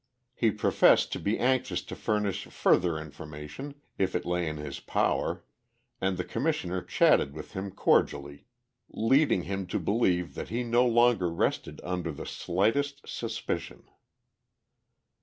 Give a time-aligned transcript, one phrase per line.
[0.33, 5.45] He professed to be anxious to furnish further information, if it lay in his power,
[6.01, 8.45] and the Commissioner chatted with him cordially,
[8.89, 13.87] leading him to believe that he no longer rested under the slightest suspicion.